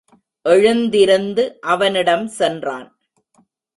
எழுந்திருந்து 0.41 1.59
அவனிடம் 1.61 2.27
சென்றான். 2.27 2.99